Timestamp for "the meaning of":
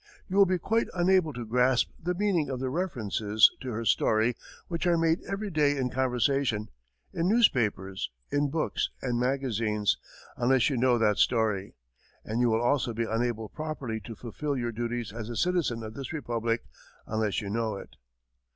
2.01-2.59